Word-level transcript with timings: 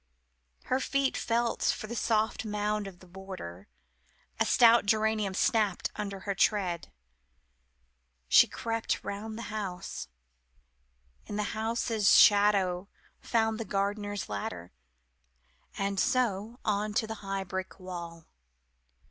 Her 0.63 0.79
feet 0.79 1.15
felt 1.15 1.59
the 1.79 1.95
soft 1.95 2.43
mould 2.43 2.87
of 2.87 3.01
the 3.01 3.07
border: 3.07 3.67
a 4.39 4.47
stout 4.47 4.87
geranium 4.87 5.35
snapped 5.35 5.91
under 5.95 6.21
her 6.21 6.33
tread. 6.33 6.91
She 8.27 8.47
crept 8.47 9.03
round 9.03 9.37
the 9.37 9.51
house, 9.53 10.07
in 11.27 11.35
the 11.35 11.43
house's 11.53 12.13
shadow 12.15 12.89
found 13.19 13.59
the 13.59 13.63
gardener's 13.63 14.27
ladder 14.27 14.71
and 15.77 15.99
so 15.99 16.59
on 16.65 16.95
to 16.95 17.05
the 17.05 17.15
high 17.21 17.43
brick 17.43 17.79
wall. 17.79 18.25